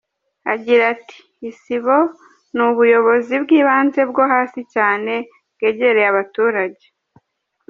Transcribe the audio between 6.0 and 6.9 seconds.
abaturage.